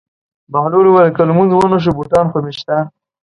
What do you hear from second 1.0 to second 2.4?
که لمونځ ونه شو بوټان خو